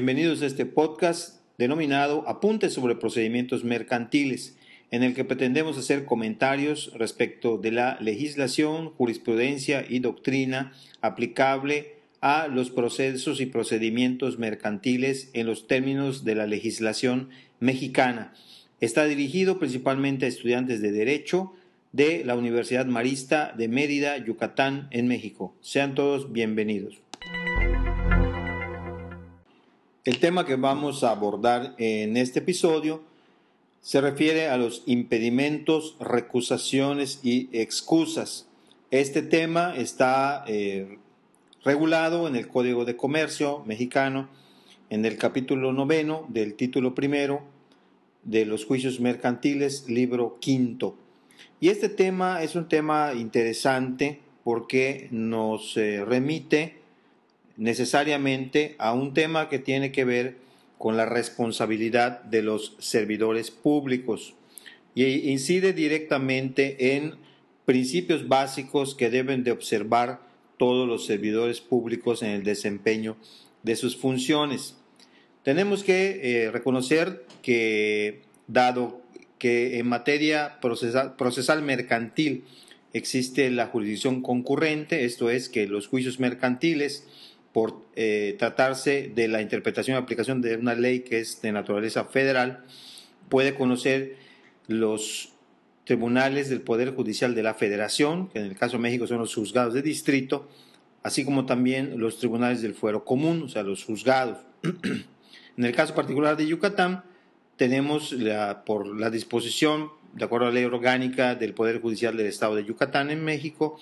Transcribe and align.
Bienvenidos 0.00 0.40
a 0.40 0.46
este 0.46 0.64
podcast 0.64 1.40
denominado 1.58 2.26
Apuntes 2.26 2.72
sobre 2.72 2.94
procedimientos 2.94 3.64
mercantiles, 3.64 4.56
en 4.90 5.02
el 5.02 5.12
que 5.12 5.26
pretendemos 5.26 5.76
hacer 5.76 6.06
comentarios 6.06 6.90
respecto 6.94 7.58
de 7.58 7.70
la 7.70 7.98
legislación, 8.00 8.92
jurisprudencia 8.94 9.84
y 9.86 9.98
doctrina 9.98 10.72
aplicable 11.02 11.96
a 12.22 12.48
los 12.48 12.70
procesos 12.70 13.42
y 13.42 13.46
procedimientos 13.46 14.38
mercantiles 14.38 15.28
en 15.34 15.46
los 15.46 15.66
términos 15.66 16.24
de 16.24 16.34
la 16.34 16.46
legislación 16.46 17.28
mexicana. 17.58 18.32
Está 18.80 19.04
dirigido 19.04 19.58
principalmente 19.58 20.24
a 20.24 20.30
estudiantes 20.30 20.80
de 20.80 20.92
Derecho 20.92 21.52
de 21.92 22.24
la 22.24 22.36
Universidad 22.36 22.86
Marista 22.86 23.52
de 23.54 23.68
Mérida, 23.68 24.16
Yucatán, 24.16 24.88
en 24.92 25.08
México. 25.08 25.54
Sean 25.60 25.94
todos 25.94 26.32
bienvenidos. 26.32 27.02
El 30.06 30.18
tema 30.18 30.46
que 30.46 30.56
vamos 30.56 31.04
a 31.04 31.10
abordar 31.10 31.74
en 31.76 32.16
este 32.16 32.38
episodio 32.38 33.02
se 33.82 34.00
refiere 34.00 34.48
a 34.48 34.56
los 34.56 34.82
impedimentos, 34.86 35.94
recusaciones 36.00 37.20
y 37.22 37.50
excusas. 37.52 38.48
Este 38.90 39.20
tema 39.20 39.76
está 39.76 40.42
eh, 40.46 40.96
regulado 41.62 42.28
en 42.28 42.34
el 42.34 42.48
Código 42.48 42.86
de 42.86 42.96
Comercio 42.96 43.62
mexicano, 43.66 44.30
en 44.88 45.04
el 45.04 45.18
capítulo 45.18 45.74
noveno 45.74 46.24
del 46.30 46.54
título 46.54 46.94
primero 46.94 47.42
de 48.22 48.46
los 48.46 48.64
juicios 48.64 49.00
mercantiles, 49.00 49.86
libro 49.86 50.38
quinto. 50.40 50.96
Y 51.60 51.68
este 51.68 51.90
tema 51.90 52.42
es 52.42 52.54
un 52.54 52.68
tema 52.68 53.12
interesante 53.12 54.20
porque 54.44 55.08
nos 55.10 55.76
eh, 55.76 56.02
remite 56.06 56.79
necesariamente 57.60 58.74
a 58.78 58.94
un 58.94 59.12
tema 59.12 59.50
que 59.50 59.58
tiene 59.58 59.92
que 59.92 60.06
ver 60.06 60.38
con 60.78 60.96
la 60.96 61.04
responsabilidad 61.04 62.22
de 62.22 62.42
los 62.42 62.74
servidores 62.78 63.50
públicos 63.50 64.34
y 64.94 65.30
incide 65.30 65.74
directamente 65.74 66.96
en 66.96 67.16
principios 67.66 68.26
básicos 68.28 68.94
que 68.94 69.10
deben 69.10 69.44
de 69.44 69.52
observar 69.52 70.22
todos 70.56 70.88
los 70.88 71.04
servidores 71.04 71.60
públicos 71.60 72.22
en 72.22 72.30
el 72.30 72.44
desempeño 72.44 73.18
de 73.62 73.76
sus 73.76 73.94
funciones. 73.94 74.76
Tenemos 75.42 75.84
que 75.84 76.20
eh, 76.22 76.50
reconocer 76.50 77.26
que, 77.42 78.22
dado 78.46 79.02
que 79.38 79.78
en 79.78 79.86
materia 79.86 80.60
procesal, 80.62 81.14
procesal 81.16 81.60
mercantil 81.60 82.44
existe 82.94 83.50
la 83.50 83.66
jurisdicción 83.66 84.22
concurrente, 84.22 85.04
esto 85.04 85.28
es 85.28 85.50
que 85.50 85.66
los 85.66 85.88
juicios 85.88 86.20
mercantiles 86.20 87.06
por 87.52 87.84
eh, 87.96 88.36
tratarse 88.38 89.10
de 89.14 89.28
la 89.28 89.42
interpretación 89.42 89.96
y 89.96 89.98
aplicación 89.98 90.40
de 90.40 90.56
una 90.56 90.74
ley 90.74 91.00
que 91.00 91.20
es 91.20 91.42
de 91.42 91.52
naturaleza 91.52 92.04
federal, 92.04 92.64
puede 93.28 93.54
conocer 93.54 94.16
los 94.68 95.32
tribunales 95.84 96.48
del 96.48 96.60
Poder 96.60 96.94
Judicial 96.94 97.34
de 97.34 97.42
la 97.42 97.54
Federación, 97.54 98.28
que 98.28 98.38
en 98.38 98.46
el 98.46 98.56
caso 98.56 98.76
de 98.76 98.82
México 98.82 99.06
son 99.06 99.18
los 99.18 99.34
juzgados 99.34 99.74
de 99.74 99.82
distrito, 99.82 100.48
así 101.02 101.24
como 101.24 101.46
también 101.46 101.98
los 101.98 102.18
tribunales 102.18 102.62
del 102.62 102.74
fuero 102.74 103.04
común, 103.04 103.42
o 103.42 103.48
sea, 103.48 103.62
los 103.62 103.84
juzgados. 103.84 104.38
en 104.62 105.64
el 105.64 105.74
caso 105.74 105.94
particular 105.94 106.36
de 106.36 106.46
Yucatán, 106.46 107.02
tenemos 107.56 108.14
por 108.64 108.86
la 108.98 109.10
disposición, 109.10 109.90
de 110.14 110.24
acuerdo 110.24 110.46
a 110.46 110.50
la 110.50 110.54
ley 110.54 110.64
orgánica 110.64 111.34
del 111.34 111.54
Poder 111.54 111.80
Judicial 111.80 112.16
del 112.16 112.26
Estado 112.26 112.54
de 112.54 112.64
Yucatán 112.64 113.10
en 113.10 113.24
México, 113.24 113.78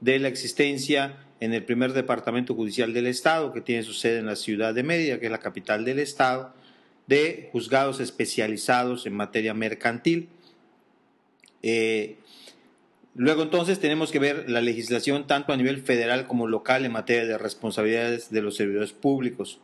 de 0.00 0.18
la 0.18 0.28
existencia 0.28 1.18
en 1.42 1.52
el 1.52 1.64
primer 1.64 1.92
departamento 1.92 2.54
judicial 2.54 2.94
del 2.94 3.08
Estado, 3.08 3.52
que 3.52 3.60
tiene 3.60 3.82
su 3.82 3.94
sede 3.94 4.20
en 4.20 4.26
la 4.26 4.36
ciudad 4.36 4.74
de 4.74 4.84
Mérida, 4.84 5.18
que 5.18 5.26
es 5.26 5.32
la 5.32 5.40
capital 5.40 5.84
del 5.84 5.98
Estado, 5.98 6.54
de 7.08 7.48
juzgados 7.50 7.98
especializados 7.98 9.06
en 9.06 9.14
materia 9.14 9.52
mercantil. 9.52 10.28
Eh, 11.64 12.18
luego 13.16 13.42
entonces 13.42 13.80
tenemos 13.80 14.12
que 14.12 14.20
ver 14.20 14.48
la 14.48 14.60
legislación 14.60 15.26
tanto 15.26 15.52
a 15.52 15.56
nivel 15.56 15.82
federal 15.82 16.28
como 16.28 16.46
local 16.46 16.84
en 16.84 16.92
materia 16.92 17.26
de 17.26 17.36
responsabilidades 17.38 18.30
de 18.30 18.40
los 18.40 18.54
servidores 18.54 18.92
públicos. 18.92 19.58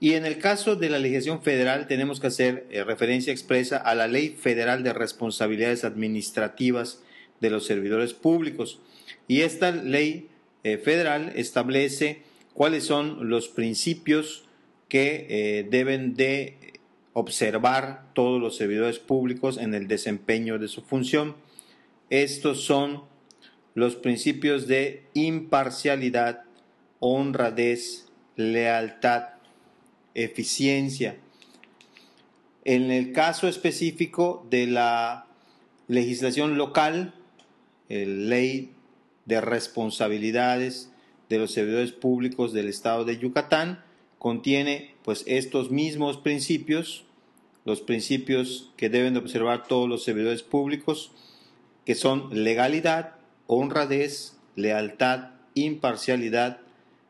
Y 0.00 0.14
en 0.14 0.26
el 0.26 0.38
caso 0.38 0.74
de 0.74 0.90
la 0.90 0.98
legislación 0.98 1.40
federal 1.40 1.86
tenemos 1.86 2.18
que 2.18 2.26
hacer 2.26 2.66
eh, 2.68 2.82
referencia 2.82 3.32
expresa 3.32 3.76
a 3.76 3.94
la 3.94 4.08
Ley 4.08 4.30
Federal 4.30 4.82
de 4.82 4.92
Responsabilidades 4.92 5.84
Administrativas 5.84 7.00
de 7.40 7.50
los 7.50 7.64
Servidores 7.64 8.12
Públicos. 8.12 8.80
Y 9.28 9.42
esta 9.42 9.70
ley 9.70 10.31
eh, 10.64 10.78
federal 10.78 11.32
establece 11.34 12.22
cuáles 12.54 12.84
son 12.84 13.28
los 13.28 13.48
principios 13.48 14.44
que 14.88 15.26
eh, 15.28 15.66
deben 15.68 16.14
de 16.14 16.80
observar 17.14 18.12
todos 18.14 18.40
los 18.40 18.56
servidores 18.56 18.98
públicos 18.98 19.58
en 19.58 19.74
el 19.74 19.88
desempeño 19.88 20.58
de 20.58 20.68
su 20.68 20.82
función. 20.82 21.34
Estos 22.10 22.64
son 22.64 23.02
los 23.74 23.96
principios 23.96 24.66
de 24.66 25.04
imparcialidad, 25.14 26.44
honradez, 27.00 28.06
lealtad, 28.36 29.30
eficiencia. 30.14 31.16
En 32.64 32.90
el 32.90 33.12
caso 33.12 33.48
específico 33.48 34.46
de 34.50 34.66
la 34.66 35.26
legislación 35.88 36.56
local, 36.56 37.14
el 37.88 38.28
ley 38.28 38.72
de 39.24 39.40
responsabilidades 39.40 40.90
de 41.28 41.38
los 41.38 41.52
servidores 41.52 41.92
públicos 41.92 42.52
del 42.52 42.68
estado 42.68 43.04
de 43.04 43.18
Yucatán 43.18 43.82
contiene 44.18 44.94
pues 45.02 45.24
estos 45.26 45.70
mismos 45.70 46.18
principios, 46.18 47.04
los 47.64 47.80
principios 47.80 48.70
que 48.76 48.88
deben 48.88 49.14
de 49.14 49.20
observar 49.20 49.66
todos 49.66 49.88
los 49.88 50.04
servidores 50.04 50.42
públicos, 50.42 51.12
que 51.84 51.94
son 51.94 52.28
legalidad, 52.44 53.14
honradez, 53.46 54.36
lealtad, 54.56 55.30
imparcialidad 55.54 56.60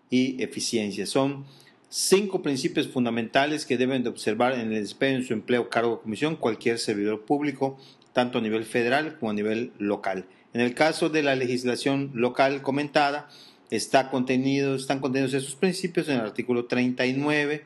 y 0.09 0.43
eficiencia. 0.43 1.07
Son 1.07 1.45
cinco 1.89 2.43
principios 2.43 2.89
fundamentales 2.89 3.67
que 3.67 3.77
deben 3.77 4.03
de 4.03 4.09
observar 4.09 4.55
en 4.55 4.73
el 4.73 4.83
desempeño 4.83 5.19
de 5.19 5.25
su 5.25 5.33
empleo, 5.35 5.69
cargo 5.69 5.93
o 5.93 6.03
comisión 6.03 6.37
cualquier 6.37 6.79
servidor 6.79 7.25
público, 7.27 7.79
tanto 8.13 8.39
a 8.39 8.43
nivel 8.43 8.65
federal 8.65 9.19
como 9.19 9.31
a 9.31 9.35
nivel 9.35 9.73
local. 9.79 10.25
En 10.55 10.61
el 10.61 10.75
caso 10.75 11.09
de 11.09 11.23
la 11.23 11.35
legislación 11.35 12.11
local 12.15 12.63
comentada, 12.63 13.29
está 13.71 14.11
contenido, 14.11 14.75
están 14.75 15.01
contenidos 15.01 15.35
esos 15.35 15.55
principios 15.55 16.09
en 16.09 16.17
el 16.17 16.21
artículo 16.21 16.67
39. 16.67 17.65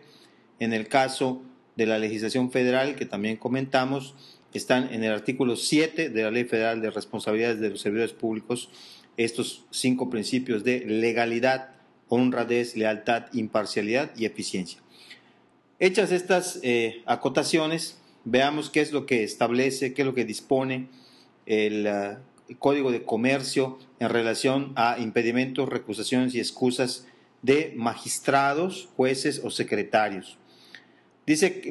En 0.60 0.72
el 0.72 0.88
caso 0.88 1.42
de 1.74 1.86
la 1.86 1.98
legislación 1.98 2.50
federal, 2.50 2.94
que 2.96 3.06
también 3.06 3.36
comentamos, 3.36 4.14
están 4.56 4.92
en 4.92 5.04
el 5.04 5.12
artículo 5.12 5.56
7 5.56 6.08
de 6.08 6.22
la 6.22 6.30
Ley 6.30 6.44
Federal 6.44 6.80
de 6.80 6.90
Responsabilidades 6.90 7.60
de 7.60 7.70
los 7.70 7.80
Servidores 7.80 8.12
Públicos 8.12 8.70
estos 9.16 9.64
cinco 9.70 10.10
principios 10.10 10.62
de 10.62 10.80
legalidad, 10.80 11.70
honradez, 12.08 12.76
lealtad, 12.76 13.26
imparcialidad 13.32 14.10
y 14.16 14.26
eficiencia. 14.26 14.80
Hechas 15.78 16.12
estas 16.12 16.60
eh, 16.62 17.02
acotaciones, 17.06 17.98
veamos 18.24 18.70
qué 18.70 18.80
es 18.80 18.92
lo 18.92 19.06
que 19.06 19.24
establece, 19.24 19.94
qué 19.94 20.02
es 20.02 20.06
lo 20.06 20.14
que 20.14 20.24
dispone 20.24 20.88
el, 21.46 21.86
uh, 21.86 22.18
Código 22.58 22.92
de 22.92 23.02
Comercio 23.02 23.78
en 23.98 24.08
relación 24.08 24.72
a 24.76 24.98
impedimentos, 24.98 25.68
recusaciones 25.68 26.34
y 26.34 26.40
excusas 26.40 27.06
de 27.42 27.72
magistrados, 27.76 28.88
jueces 28.96 29.40
o 29.42 29.50
secretarios. 29.50 30.38
Dice 31.26 31.62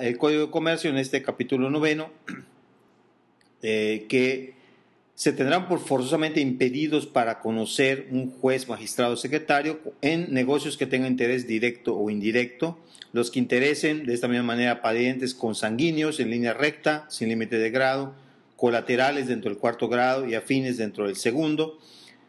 el 0.00 0.18
Código 0.18 0.46
de 0.46 0.50
Comercio 0.50 0.90
en 0.90 0.98
este 0.98 1.22
capítulo 1.22 1.70
noveno 1.70 2.10
eh, 3.62 4.06
que 4.08 4.58
se 5.18 5.32
tendrán 5.32 5.66
por 5.66 5.80
forzosamente 5.80 6.40
impedidos 6.40 7.06
para 7.06 7.40
conocer 7.40 8.06
un 8.12 8.30
juez, 8.30 8.68
magistrado 8.68 9.14
o 9.14 9.16
secretario 9.16 9.80
en 10.00 10.32
negocios 10.32 10.76
que 10.76 10.86
tengan 10.86 11.10
interés 11.10 11.48
directo 11.48 11.96
o 11.96 12.08
indirecto, 12.08 12.78
los 13.12 13.32
que 13.32 13.40
interesen 13.40 14.06
de 14.06 14.14
esta 14.14 14.28
misma 14.28 14.44
manera 14.44 14.80
parientes 14.80 15.34
consanguíneos 15.34 16.20
en 16.20 16.30
línea 16.30 16.54
recta, 16.54 17.04
sin 17.08 17.28
límite 17.30 17.58
de 17.58 17.70
grado, 17.70 18.14
colaterales 18.58 19.28
dentro 19.28 19.50
del 19.50 19.58
cuarto 19.58 19.88
grado 19.88 20.28
y 20.28 20.34
afines 20.34 20.76
dentro 20.76 21.06
del 21.06 21.14
segundo. 21.14 21.78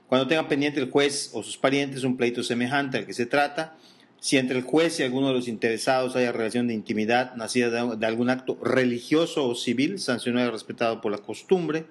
Cuando 0.07 0.27
tenga 0.27 0.47
pendiente 0.47 0.79
el 0.79 0.91
juez 0.91 1.31
o 1.33 1.41
sus 1.41 1.57
parientes 1.57 2.03
un 2.03 2.17
pleito 2.17 2.43
semejante 2.43 2.99
al 2.99 3.07
que 3.07 3.13
se 3.13 3.25
trata, 3.25 3.75
si 4.19 4.37
entre 4.37 4.57
el 4.59 4.63
juez 4.63 4.99
y 4.99 5.03
alguno 5.03 5.29
de 5.29 5.33
los 5.33 5.47
interesados 5.47 6.15
haya 6.15 6.31
relación 6.31 6.67
de 6.67 6.75
intimidad 6.75 7.33
nacida 7.35 7.95
de, 7.95 8.05
algún 8.05 8.29
acto 8.29 8.59
religioso 8.61 9.47
o 9.47 9.55
civil, 9.55 9.97
sancionado 9.97 10.49
y 10.49 10.51
respetado 10.51 11.01
por 11.01 11.11
la 11.11 11.17
costumbre, 11.17 11.85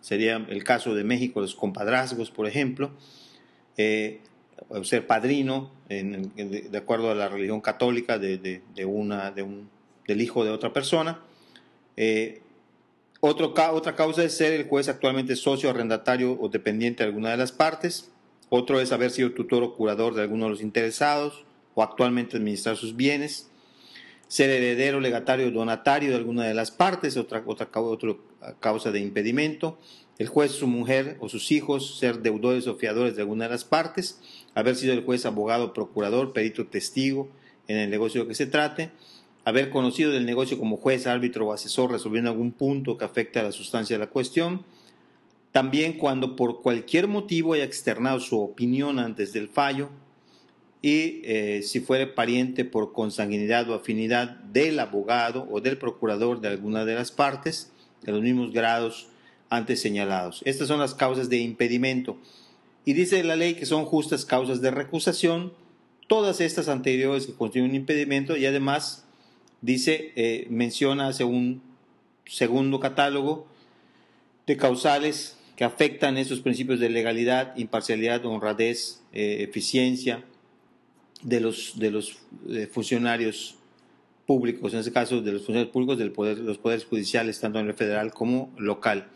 sería 0.00 0.36
el 0.36 0.62
caso 0.62 0.94
de 0.94 1.02
México, 1.02 1.40
los 1.40 1.56
compadrazgos, 1.56 2.30
por 2.30 2.46
ejemplo, 2.46 2.92
eh, 3.76 4.20
ser 4.82 5.08
padrino 5.08 5.72
de, 5.88 6.78
acuerdo 6.78 7.10
a 7.10 7.14
la 7.16 7.28
religión 7.28 7.60
católica 7.60 8.20
de, 8.20 8.62
una, 8.86 9.34
un, 9.38 9.68
del 10.06 10.20
hijo 10.20 10.44
de 10.44 10.50
otra 10.50 10.72
persona, 10.72 11.22
eh, 11.96 12.42
otra 13.30 13.96
causa 13.96 14.22
es 14.22 14.36
ser 14.36 14.52
el 14.52 14.68
juez 14.68 14.88
actualmente 14.88 15.34
socio, 15.36 15.70
arrendatario 15.70 16.38
o 16.38 16.48
dependiente 16.48 17.02
de 17.02 17.08
alguna 17.08 17.30
de 17.30 17.38
las 17.38 17.52
partes. 17.52 18.10
Otro 18.50 18.80
es 18.80 18.92
haber 18.92 19.10
sido 19.10 19.32
tutor 19.32 19.62
o 19.62 19.74
curador 19.74 20.14
de 20.14 20.22
alguno 20.22 20.44
de 20.44 20.50
los 20.50 20.62
interesados. 20.62 21.44
o 21.76 21.82
actualmente 21.82 22.36
administrar 22.36 22.76
sus 22.76 22.94
bienes, 22.94 23.50
ser 24.28 24.48
heredero, 24.48 25.00
legatario 25.00 25.48
o 25.48 25.50
donatario 25.50 26.10
de 26.10 26.16
alguna 26.16 26.44
de 26.44 26.54
las 26.54 26.70
partes, 26.70 27.16
otra, 27.16 27.42
otra, 27.46 27.68
otra 27.74 28.14
causa 28.60 28.92
de 28.92 29.00
impedimento, 29.00 29.76
el 30.18 30.28
juez, 30.28 30.52
su 30.52 30.68
mujer 30.68 31.16
o 31.18 31.28
sus 31.28 31.50
hijos, 31.50 31.98
ser 31.98 32.20
deudores 32.20 32.68
o 32.68 32.76
fiadores 32.76 33.16
de 33.16 33.22
alguna 33.22 33.46
de 33.46 33.50
las 33.50 33.64
partes, 33.64 34.20
haber 34.54 34.76
sido 34.76 34.92
el 34.92 35.04
juez 35.04 35.26
abogado, 35.26 35.72
procurador, 35.72 36.32
perito, 36.32 36.64
testigo 36.68 37.28
en 37.66 37.78
el 37.78 37.90
negocio 37.90 38.28
que 38.28 38.36
se 38.36 38.46
trate, 38.46 38.92
haber 39.44 39.70
conocido 39.70 40.10
del 40.10 40.26
negocio 40.26 40.58
como 40.58 40.76
juez, 40.76 41.06
árbitro 41.06 41.46
o 41.46 41.52
asesor 41.52 41.92
resolviendo 41.92 42.30
algún 42.30 42.52
punto 42.52 42.96
que 42.96 43.04
afecte 43.04 43.38
a 43.38 43.42
la 43.42 43.52
sustancia 43.52 43.96
de 43.96 44.04
la 44.04 44.10
cuestión, 44.10 44.64
también 45.52 45.98
cuando 45.98 46.34
por 46.34 46.62
cualquier 46.62 47.06
motivo 47.06 47.54
haya 47.54 47.64
externado 47.64 48.20
su 48.20 48.40
opinión 48.40 48.98
antes 48.98 49.32
del 49.32 49.48
fallo, 49.48 49.90
y 50.82 51.22
eh, 51.24 51.62
si 51.62 51.80
fuere 51.80 52.06
pariente 52.06 52.66
por 52.66 52.92
consanguinidad 52.92 53.70
o 53.70 53.74
afinidad 53.74 54.36
del 54.52 54.78
abogado 54.78 55.48
o 55.50 55.62
del 55.62 55.78
procurador 55.78 56.42
de 56.42 56.48
alguna 56.48 56.84
de 56.84 56.94
las 56.94 57.10
partes, 57.10 57.72
de 58.02 58.12
los 58.12 58.20
mismos 58.20 58.52
grados 58.52 59.08
antes 59.48 59.80
señalados. 59.80 60.42
Estas 60.44 60.68
son 60.68 60.80
las 60.80 60.94
causas 60.94 61.30
de 61.30 61.38
impedimento. 61.38 62.18
Y 62.84 62.92
dice 62.92 63.24
la 63.24 63.36
ley 63.36 63.54
que 63.54 63.64
son 63.64 63.86
justas 63.86 64.26
causas 64.26 64.60
de 64.60 64.70
recusación, 64.70 65.54
todas 66.06 66.42
estas 66.42 66.68
anteriores 66.68 67.26
que 67.26 67.32
constituyen 67.32 67.70
un 67.70 67.76
impedimento 67.76 68.36
y 68.36 68.44
además 68.44 69.03
dice, 69.64 70.12
eh, 70.14 70.46
menciona 70.50 71.08
hace 71.08 71.24
un 71.24 71.62
segundo 72.26 72.80
catálogo 72.80 73.46
de 74.46 74.58
causales 74.58 75.38
que 75.56 75.64
afectan 75.64 76.18
esos 76.18 76.40
principios 76.40 76.80
de 76.80 76.90
legalidad, 76.90 77.56
imparcialidad, 77.56 78.24
honradez, 78.26 79.00
eh, 79.14 79.38
eficiencia, 79.40 80.22
de 81.22 81.40
los, 81.40 81.78
de 81.78 81.90
los 81.90 82.18
eh, 82.50 82.68
funcionarios 82.70 83.56
públicos, 84.26 84.74
en 84.74 84.80
este 84.80 84.92
caso 84.92 85.22
de 85.22 85.32
los 85.32 85.42
funcionarios 85.42 85.72
públicos 85.72 85.96
de 85.96 86.10
poder, 86.10 86.38
los 86.38 86.58
poderes 86.58 86.84
judiciales, 86.84 87.40
tanto 87.40 87.58
a 87.58 87.62
nivel 87.62 87.74
federal 87.74 88.12
como 88.12 88.52
local. 88.58 89.08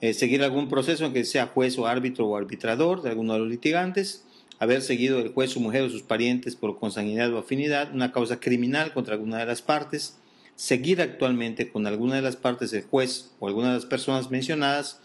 Eh, 0.00 0.14
seguir 0.14 0.42
algún 0.42 0.70
proceso 0.70 1.04
en 1.04 1.12
que 1.12 1.24
sea 1.24 1.48
juez 1.48 1.78
o 1.78 1.86
árbitro 1.86 2.26
o 2.26 2.36
arbitrador 2.36 3.02
de 3.02 3.10
alguno 3.10 3.34
de 3.34 3.40
los 3.40 3.48
litigantes, 3.48 4.24
haber 4.58 4.82
seguido 4.82 5.18
el 5.18 5.28
juez, 5.28 5.50
su 5.50 5.60
mujer 5.60 5.82
o 5.82 5.90
sus 5.90 6.02
parientes 6.02 6.56
por 6.56 6.78
consanguinidad 6.78 7.32
o 7.32 7.38
afinidad, 7.38 7.94
una 7.94 8.12
causa 8.12 8.40
criminal 8.40 8.92
contra 8.92 9.14
alguna 9.14 9.38
de 9.38 9.46
las 9.46 9.62
partes, 9.62 10.18
seguir 10.54 11.02
actualmente 11.02 11.70
con 11.70 11.86
alguna 11.86 12.16
de 12.16 12.22
las 12.22 12.36
partes 12.36 12.70
del 12.70 12.84
juez 12.84 13.32
o 13.38 13.48
alguna 13.48 13.68
de 13.68 13.74
las 13.74 13.86
personas 13.86 14.30
mencionadas, 14.30 15.00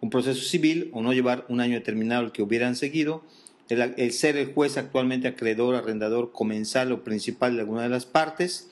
un 0.00 0.10
proceso 0.10 0.42
civil 0.42 0.90
o 0.92 1.02
no 1.02 1.12
llevar 1.12 1.44
un 1.48 1.60
año 1.60 1.74
determinado 1.74 2.24
el 2.24 2.32
que 2.32 2.42
hubieran 2.42 2.76
seguido, 2.76 3.22
el, 3.68 4.12
ser 4.12 4.36
el 4.36 4.54
juez 4.54 4.78
actualmente 4.78 5.28
acreedor, 5.28 5.74
arrendador, 5.74 6.32
comensal 6.32 6.90
o 6.92 7.04
principal 7.04 7.54
de 7.54 7.60
alguna 7.60 7.82
de 7.82 7.90
las 7.90 8.06
partes, 8.06 8.70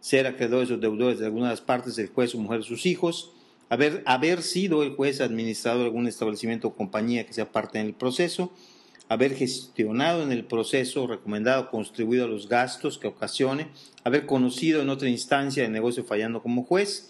ser 0.00 0.26
acreedores 0.26 0.70
o 0.70 0.78
deudores 0.78 1.18
de 1.18 1.26
alguna 1.26 1.46
de 1.46 1.52
las 1.52 1.60
partes 1.60 1.96
del 1.96 2.08
juez 2.08 2.34
o 2.34 2.38
mujer 2.38 2.62
sus 2.62 2.86
hijos, 2.86 3.32
haber, 3.68 4.02
haber 4.06 4.42
sido 4.42 4.82
el 4.82 4.94
juez 4.94 5.20
administrador 5.20 5.80
de 5.80 5.86
algún 5.86 6.06
establecimiento 6.06 6.68
o 6.68 6.74
compañía 6.74 7.26
que 7.26 7.34
sea 7.34 7.52
parte 7.52 7.78
del 7.78 7.92
proceso, 7.92 8.50
haber 9.08 9.34
gestionado 9.34 10.22
en 10.22 10.32
el 10.32 10.44
proceso, 10.44 11.06
recomendado, 11.06 11.70
contribuido 11.70 12.26
a 12.26 12.28
los 12.28 12.48
gastos 12.48 12.98
que 12.98 13.06
ocasione, 13.06 13.68
haber 14.04 14.26
conocido 14.26 14.82
en 14.82 14.90
otra 14.90 15.08
instancia 15.08 15.64
el 15.64 15.72
negocio 15.72 16.04
fallando 16.04 16.42
como 16.42 16.64
juez, 16.64 17.08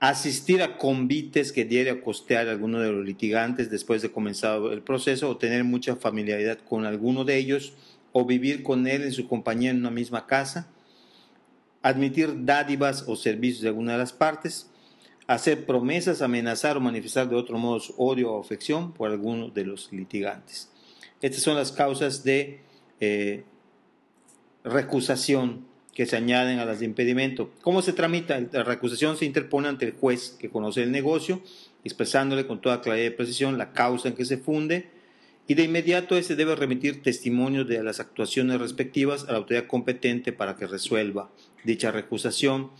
asistir 0.00 0.62
a 0.62 0.78
convites 0.78 1.52
que 1.52 1.64
diere 1.64 1.90
a 1.90 2.00
costear 2.00 2.48
a 2.48 2.50
alguno 2.50 2.80
de 2.80 2.90
los 2.90 3.04
litigantes 3.04 3.70
después 3.70 4.02
de 4.02 4.10
comenzado 4.10 4.72
el 4.72 4.82
proceso 4.82 5.28
o 5.28 5.36
tener 5.36 5.62
mucha 5.64 5.94
familiaridad 5.94 6.58
con 6.58 6.86
alguno 6.86 7.24
de 7.24 7.36
ellos 7.36 7.74
o 8.10 8.24
vivir 8.24 8.62
con 8.62 8.86
él 8.86 9.02
en 9.02 9.12
su 9.12 9.28
compañía 9.28 9.70
en 9.70 9.78
una 9.78 9.90
misma 9.90 10.26
casa, 10.26 10.68
admitir 11.82 12.44
dádivas 12.44 13.04
o 13.06 13.16
servicios 13.16 13.62
de 13.62 13.68
alguna 13.68 13.92
de 13.92 13.98
las 13.98 14.12
partes, 14.12 14.68
hacer 15.26 15.66
promesas, 15.66 16.20
amenazar 16.20 16.76
o 16.76 16.80
manifestar 16.80 17.28
de 17.28 17.36
otro 17.36 17.58
modo 17.58 17.80
odio 17.96 18.32
o 18.32 18.40
afección 18.40 18.92
por 18.92 19.10
alguno 19.10 19.50
de 19.50 19.64
los 19.64 19.92
litigantes. 19.92 20.71
Estas 21.22 21.42
son 21.42 21.56
las 21.56 21.72
causas 21.72 22.24
de 22.24 22.60
eh, 23.00 23.44
recusación 24.64 25.64
que 25.94 26.04
se 26.06 26.16
añaden 26.16 26.58
a 26.58 26.64
las 26.64 26.80
de 26.80 26.86
impedimento. 26.86 27.50
¿Cómo 27.62 27.80
se 27.80 27.92
tramita? 27.92 28.40
La 28.52 28.64
recusación 28.64 29.16
se 29.16 29.24
interpone 29.24 29.68
ante 29.68 29.86
el 29.86 29.92
juez 29.92 30.36
que 30.38 30.50
conoce 30.50 30.82
el 30.82 30.90
negocio, 30.90 31.40
expresándole 31.84 32.46
con 32.46 32.60
toda 32.60 32.80
claridad 32.80 33.06
y 33.06 33.14
precisión 33.14 33.56
la 33.56 33.72
causa 33.72 34.08
en 34.08 34.14
que 34.14 34.24
se 34.24 34.36
funde, 34.36 34.90
y 35.46 35.54
de 35.54 35.64
inmediato 35.64 36.16
ese 36.16 36.36
debe 36.36 36.56
remitir 36.56 37.02
testimonios 37.02 37.68
de 37.68 37.82
las 37.82 38.00
actuaciones 38.00 38.60
respectivas 38.60 39.24
a 39.24 39.32
la 39.32 39.38
autoridad 39.38 39.66
competente 39.66 40.32
para 40.32 40.56
que 40.56 40.66
resuelva 40.66 41.30
dicha 41.64 41.90
recusación. 41.90 42.70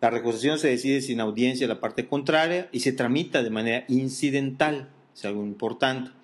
La 0.00 0.10
recusación 0.10 0.58
se 0.58 0.68
decide 0.68 1.02
sin 1.02 1.20
audiencia 1.20 1.66
de 1.66 1.74
la 1.74 1.80
parte 1.80 2.06
contraria 2.06 2.68
y 2.72 2.80
se 2.80 2.92
tramita 2.92 3.42
de 3.42 3.50
manera 3.50 3.84
incidental, 3.88 4.88
es 5.14 5.24
algo 5.24 5.44
importante. 5.44 6.15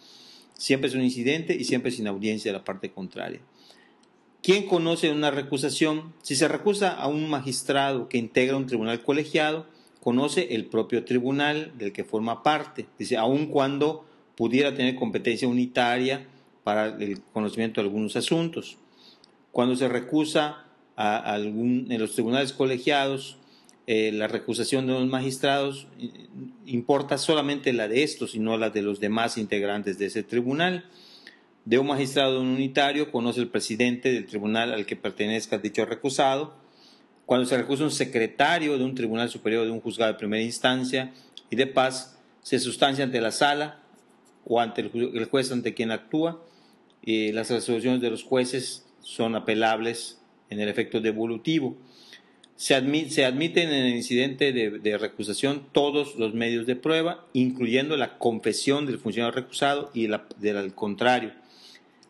Siempre 0.62 0.88
es 0.88 0.94
un 0.94 1.02
incidente 1.02 1.56
y 1.58 1.64
siempre 1.64 1.90
sin 1.90 2.06
audiencia 2.06 2.52
de 2.52 2.58
la 2.58 2.62
parte 2.62 2.92
contraria. 2.92 3.40
¿Quién 4.44 4.68
conoce 4.68 5.10
una 5.10 5.32
recusación? 5.32 6.14
Si 6.22 6.36
se 6.36 6.46
recusa 6.46 6.92
a 6.94 7.08
un 7.08 7.28
magistrado 7.28 8.08
que 8.08 8.18
integra 8.18 8.56
un 8.56 8.68
tribunal 8.68 9.02
colegiado, 9.02 9.66
conoce 9.98 10.54
el 10.54 10.66
propio 10.66 11.04
tribunal 11.04 11.72
del 11.78 11.92
que 11.92 12.04
forma 12.04 12.44
parte. 12.44 12.86
Dice, 12.96 13.16
aun 13.16 13.46
cuando 13.46 14.04
pudiera 14.36 14.72
tener 14.72 14.94
competencia 14.94 15.48
unitaria 15.48 16.28
para 16.62 16.86
el 16.86 17.20
conocimiento 17.32 17.80
de 17.80 17.88
algunos 17.88 18.14
asuntos. 18.14 18.78
Cuando 19.50 19.74
se 19.74 19.88
recusa 19.88 20.66
a 20.94 21.16
algún, 21.18 21.88
en 21.90 22.00
los 22.00 22.12
tribunales 22.12 22.52
colegiados, 22.52 23.36
eh, 23.86 24.12
la 24.12 24.28
recusación 24.28 24.86
de 24.86 24.92
los 24.92 25.06
magistrados 25.06 25.88
eh, 25.98 26.28
importa 26.66 27.18
solamente 27.18 27.72
la 27.72 27.88
de 27.88 28.02
estos 28.02 28.34
y 28.34 28.38
no 28.38 28.56
la 28.56 28.70
de 28.70 28.82
los 28.82 29.00
demás 29.00 29.38
integrantes 29.38 29.98
de 29.98 30.06
ese 30.06 30.22
tribunal 30.22 30.84
de 31.64 31.78
un 31.78 31.86
magistrado 31.86 32.40
unitario 32.40 33.10
conoce 33.12 33.40
el 33.40 33.48
presidente 33.48 34.12
del 34.12 34.26
tribunal 34.26 34.72
al 34.72 34.86
que 34.86 34.96
pertenezca 34.96 35.58
dicho 35.58 35.84
recusado. 35.84 36.54
Cuando 37.24 37.46
se 37.46 37.56
recusa 37.56 37.84
un 37.84 37.92
secretario 37.92 38.78
de 38.78 38.84
un 38.84 38.94
tribunal 38.94 39.30
superior 39.30 39.64
de 39.64 39.70
un 39.70 39.80
juzgado 39.80 40.12
de 40.12 40.18
primera 40.18 40.42
instancia 40.42 41.12
y 41.50 41.56
de 41.56 41.68
paz, 41.68 42.18
se 42.42 42.58
sustancia 42.58 43.04
ante 43.04 43.20
la 43.20 43.30
sala 43.30 43.80
o 44.44 44.60
ante 44.60 44.80
el 44.80 45.28
juez 45.30 45.52
ante 45.52 45.72
quien 45.72 45.92
actúa 45.92 46.42
y 47.00 47.30
las 47.30 47.50
resoluciones 47.50 48.00
de 48.00 48.10
los 48.10 48.24
jueces 48.24 48.84
son 49.00 49.36
apelables 49.36 50.20
en 50.50 50.60
el 50.60 50.68
efecto 50.68 51.00
devolutivo. 51.00 51.76
Se, 52.62 52.76
admiten 52.76 53.70
en 53.70 53.86
el 53.86 53.96
incidente 53.96 54.52
de, 54.52 54.96
recusación 54.96 55.66
todos 55.72 56.14
los 56.14 56.32
medios 56.32 56.64
de 56.64 56.76
prueba, 56.76 57.26
incluyendo 57.32 57.96
la 57.96 58.18
confesión 58.18 58.86
del 58.86 59.00
funcionario 59.00 59.34
recusado 59.34 59.90
y 59.94 60.06
la, 60.06 60.28
del 60.38 60.72
contrario. 60.72 61.32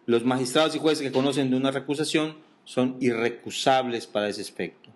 Los 0.04 0.26
magistrados 0.26 0.75
y 0.76 0.78
jueces 0.78 1.02
que 1.02 1.11
conocen 1.11 1.49
de 1.49 1.56
una 1.56 1.71
recusación 1.71 2.37
son 2.64 2.99
irrecusables 3.00 4.06
para 4.06 4.28
ese 4.28 4.42
aspecto. 4.42 4.90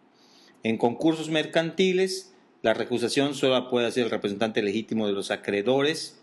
En 0.63 0.77
concursos 0.77 1.31
mercantiles, 1.31 2.35
la 2.61 2.75
recusación 2.75 3.35
solo 3.35 3.71
puede 3.71 3.91
ser 3.93 4.05
el 4.05 4.11
representante 4.11 4.61
legítimo 4.61 5.07
de 5.07 5.15
los 5.15 5.31
acreedores. 5.31 6.21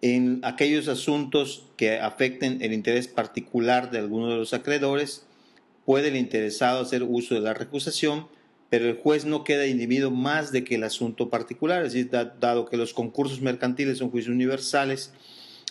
En 0.00 0.38
aquellos 0.44 0.86
asuntos 0.86 1.64
que 1.76 1.98
afecten 1.98 2.62
el 2.62 2.72
interés 2.72 3.08
particular 3.08 3.90
de 3.90 3.98
alguno 3.98 4.30
de 4.30 4.36
los 4.36 4.54
acreedores, 4.54 5.26
puede 5.84 6.08
el 6.08 6.16
interesado 6.16 6.82
hacer 6.82 7.02
uso 7.02 7.34
de 7.34 7.40
la 7.40 7.54
recusación, 7.54 8.26
pero 8.70 8.88
el 8.88 8.96
juez 8.96 9.24
no 9.24 9.44
queda 9.44 9.66
individuo 9.66 10.10
más 10.10 10.50
de 10.50 10.64
que 10.64 10.76
el 10.76 10.84
asunto 10.84 11.30
particular, 11.30 11.84
es 11.84 11.92
decir, 11.92 12.10
dado 12.10 12.66
que 12.66 12.76
los 12.76 12.94
concursos 12.94 13.40
mercantiles 13.40 13.98
son 13.98 14.10
juicios 14.10 14.34
universales, 14.34 15.12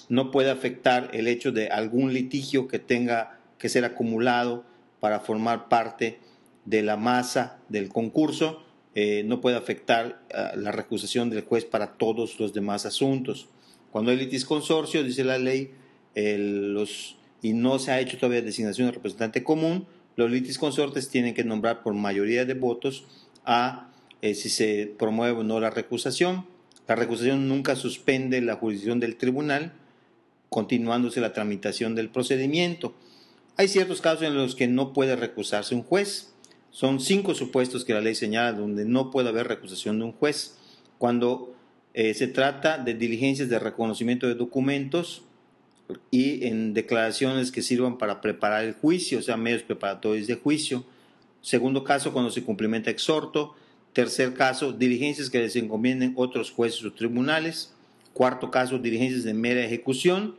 no 0.10 0.32
puede 0.32 0.52
afectar 0.52 1.10
el 1.14 1.28
hecho 1.28 1.52
de 1.52 1.70
algún 1.70 2.14
litigio 2.14 2.68
que 2.68 2.80
tenga 2.80 3.40
que 3.58 3.70
ser 3.70 3.86
acumulado 3.86 4.64
para 5.00 5.20
formar 5.20 5.68
parte 5.70 6.20
de 6.66 6.82
la 6.82 6.98
masa 6.98 7.60
del 7.70 7.90
concurso, 7.90 8.64
eh, 8.96 9.24
no 9.26 9.42
puede 9.42 9.58
afectar 9.58 10.22
eh, 10.30 10.52
la 10.56 10.72
recusación 10.72 11.30
del 11.30 11.44
juez 11.44 11.66
para 11.66 11.94
todos 11.94 12.40
los 12.40 12.54
demás 12.54 12.86
asuntos. 12.86 13.50
Cuando 13.92 14.12
hay 14.12 14.18
litis 14.18 14.46
consorcio, 14.46 15.04
dice 15.04 15.24
la 15.24 15.38
ley, 15.38 15.72
y 16.16 17.54
no 17.54 17.80
se 17.80 17.92
ha 17.92 18.00
hecho 18.00 18.18
todavía 18.18 18.42
designación 18.42 18.88
de 18.88 18.94
representante 18.94 19.44
común, 19.44 19.88
los 20.16 20.30
litis 20.30 20.58
consortes 20.58 21.10
tienen 21.10 21.34
que 21.34 21.44
nombrar 21.44 21.82
por 21.84 21.94
mayoría 21.94 22.46
de 22.46 22.54
votos 22.54 23.06
a 23.46 23.90
eh, 24.22 24.36
si 24.36 24.50
se 24.50 24.94
promueve 24.98 25.40
o 25.40 25.44
no 25.44 25.60
la 25.60 25.70
recusación. 25.70 26.46
La 26.88 26.96
recusación 26.96 27.48
nunca 27.48 27.76
suspende 27.76 28.42
la 28.42 28.56
jurisdicción 28.56 29.00
del 29.00 29.16
tribunal, 29.16 29.74
continuándose 30.50 31.22
la 31.22 31.34
tramitación 31.34 31.96
del 31.96 32.10
procedimiento. 32.10 32.94
Hay 33.58 33.68
ciertos 33.68 34.02
casos 34.02 34.24
en 34.24 34.36
los 34.36 34.56
que 34.56 34.68
no 34.68 34.94
puede 34.94 35.16
recusarse 35.16 35.76
un 35.76 35.84
juez. 35.84 36.34
Son 36.72 37.00
cinco 37.00 37.36
supuestos 37.36 37.86
que 37.86 37.94
la 37.94 38.02
ley 38.02 38.16
señala 38.16 38.54
donde 38.54 38.86
no 38.86 39.12
puede 39.12 39.30
haber 39.30 39.48
recusación 39.48 40.00
de 40.00 40.06
un 40.06 40.12
juez. 40.12 40.58
Cuando 40.98 41.56
eh, 41.94 42.14
se 42.14 42.28
trata 42.28 42.78
de 42.78 42.94
diligencias 42.94 43.50
de 43.50 43.60
reconocimiento 43.60 44.28
de 44.28 44.36
documentos, 44.36 45.24
y 46.12 46.46
en 46.48 46.74
declaraciones 46.74 47.52
que 47.52 47.62
sirvan 47.62 47.98
para 47.98 48.22
preparar 48.22 48.64
el 48.64 48.74
juicio, 48.74 49.20
o 49.20 49.22
sea, 49.22 49.38
medios 49.38 49.64
preparatorios 49.64 50.28
de 50.28 50.36
juicio. 50.36 50.86
Segundo 51.42 51.84
caso, 51.84 52.14
cuando 52.14 52.32
se 52.32 52.44
cumplimenta 52.44 52.90
exhorto. 52.90 53.56
Tercer 53.94 54.34
caso, 54.34 54.74
diligencias 54.74 55.30
que 55.30 55.40
les 55.40 55.56
encomienden 55.56 56.14
otros 56.16 56.52
jueces 56.52 56.84
o 56.84 56.94
tribunales. 56.94 57.74
Cuarto 58.14 58.50
caso, 58.50 58.80
diligencias 58.80 59.24
de 59.24 59.34
mera 59.34 59.64
ejecución, 59.64 60.36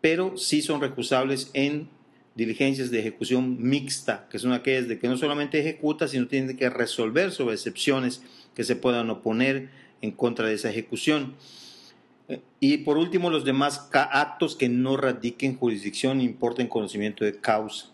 pero 0.00 0.36
sí 0.36 0.62
son 0.62 0.80
recusables 0.80 1.50
en 1.54 1.88
diligencias 2.34 2.90
de 2.90 3.00
ejecución 3.00 3.56
mixta, 3.60 4.28
que 4.30 4.38
son 4.38 4.52
aquellas 4.52 4.88
de 4.88 4.98
que 4.98 5.08
no 5.08 5.16
solamente 5.16 5.58
ejecuta, 5.58 6.06
sino 6.06 6.28
tiene 6.28 6.56
que 6.56 6.70
resolver 6.70 7.32
sobre 7.32 7.54
excepciones 7.54 8.22
que 8.54 8.64
se 8.64 8.76
puedan 8.76 9.10
oponer 9.10 9.70
en 10.02 10.12
contra 10.12 10.46
de 10.46 10.54
esa 10.54 10.70
ejecución. 10.70 11.34
Y 12.60 12.78
por 12.78 12.98
último, 12.98 13.30
los 13.30 13.44
demás 13.44 13.88
actos 13.92 14.56
que 14.56 14.68
no 14.68 14.96
radiquen 14.96 15.56
jurisdicción 15.56 16.20
importen 16.20 16.68
conocimiento 16.68 17.24
de 17.24 17.38
causa. 17.40 17.86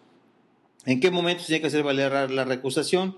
¿En 0.87 1.01
qué 1.01 1.11
momento 1.11 1.43
se 1.43 1.49
tiene 1.49 1.61
que 1.61 1.69
hacer 1.69 1.83
valer 1.83 2.31
la 2.31 2.45
recusación? 2.45 3.17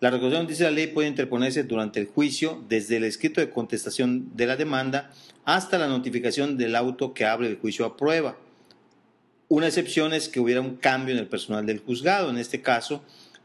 La 0.00 0.10
recusación, 0.10 0.46
dice 0.46 0.64
la 0.64 0.70
ley, 0.70 0.88
puede 0.88 1.08
interponerse 1.08 1.62
durante 1.64 2.00
el 2.00 2.06
juicio, 2.06 2.62
desde 2.68 2.98
el 2.98 3.04
escrito 3.04 3.40
de 3.40 3.48
contestación 3.48 4.36
de 4.36 4.46
la 4.46 4.56
demanda 4.56 5.10
hasta 5.44 5.78
la 5.78 5.86
notificación 5.86 6.58
del 6.58 6.76
auto 6.76 7.14
que 7.14 7.24
abre 7.24 7.48
el 7.48 7.56
juicio 7.56 7.86
a 7.86 7.96
prueba. 7.96 8.36
Una 9.48 9.68
excepción 9.68 10.12
es 10.12 10.28
que 10.28 10.40
hubiera 10.40 10.60
un 10.60 10.76
cambio 10.76 11.14
en 11.14 11.20
el 11.20 11.28
personal 11.28 11.64
del 11.64 11.78
juzgado. 11.78 12.28
En 12.28 12.36
este 12.36 12.60
caso, 12.60 13.02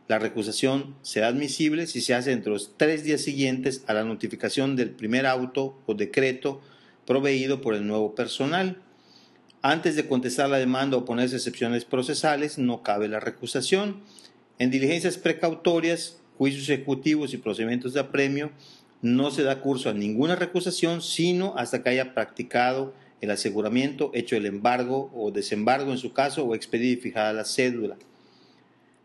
la 0.07 0.19
recusación 0.19 0.95
será 1.03 1.27
admisible 1.27 1.87
si 1.87 2.01
se 2.01 2.15
hace 2.15 2.31
entre 2.31 2.51
los 2.51 2.75
tres 2.75 3.03
días 3.03 3.21
siguientes 3.21 3.83
a 3.87 3.93
la 3.93 4.03
notificación 4.03 4.75
del 4.75 4.89
primer 4.89 5.27
auto 5.27 5.79
o 5.85 5.93
decreto 5.93 6.61
proveído 7.11 7.59
por 7.59 7.75
el 7.75 7.85
nuevo 7.85 8.15
personal. 8.15 8.77
Antes 9.61 9.97
de 9.97 10.07
contestar 10.07 10.49
la 10.49 10.59
demanda 10.59 10.95
o 10.95 11.03
ponerse 11.03 11.35
excepciones 11.35 11.83
procesales, 11.83 12.57
no 12.57 12.83
cabe 12.83 13.09
la 13.09 13.19
recusación. 13.19 13.99
En 14.59 14.71
diligencias 14.71 15.17
precautorias, 15.17 16.21
juicios 16.37 16.69
ejecutivos 16.69 17.33
y 17.33 17.37
procedimientos 17.37 17.93
de 17.93 17.99
apremio, 17.99 18.51
no 19.01 19.29
se 19.29 19.43
da 19.43 19.59
curso 19.59 19.89
a 19.89 19.93
ninguna 19.93 20.37
recusación, 20.37 21.01
sino 21.01 21.53
hasta 21.57 21.83
que 21.83 21.89
haya 21.89 22.13
practicado 22.13 22.93
el 23.19 23.29
aseguramiento, 23.29 24.11
hecho 24.13 24.37
el 24.37 24.45
embargo 24.45 25.11
o 25.13 25.31
desembargo 25.31 25.91
en 25.91 25.97
su 25.97 26.13
caso, 26.13 26.45
o 26.45 26.55
expedida 26.55 26.93
y 26.93 27.01
fijada 27.01 27.33
la 27.33 27.43
cédula. 27.43 27.97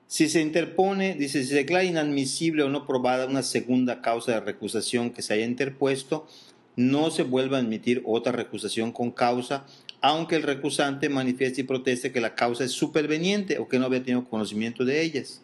Si 0.07 0.29
se 0.29 0.41
interpone, 0.41 1.17
dice, 1.17 1.43
se 1.45 1.57
declara 1.57 1.83
inadmisible 1.83 2.63
o 2.63 2.69
no 2.69 2.87
probada 2.87 3.27
una 3.27 3.43
segunda 3.43 4.01
causa 4.01 4.31
de 4.31 4.41
recusación 4.43 5.11
que 5.11 5.23
se 5.23 5.35
haya 5.35 5.45
interpuesto, 5.45 6.29
no 6.77 7.11
se 7.11 7.23
vuelva 7.23 7.57
a 7.57 7.61
admitir 7.61 8.03
otra 8.05 8.33
recusación 8.33 8.93
con 8.93 9.11
causa, 9.11 9.67
aunque 10.01 10.37
el 10.37 10.43
recusante 10.43 11.09
manifieste 11.09 11.63
y 11.63 11.65
proteste 11.65 12.13
que 12.13 12.21
la 12.21 12.35
causa 12.35 12.65
es 12.65 12.73
superveniente 12.73 13.59
o 13.59 13.67
que 13.67 13.79
no 13.79 13.87
había 13.87 14.03
tenido 14.03 14.25
conocimiento 14.25 14.85
de 14.85 15.03
ellas. 15.03 15.43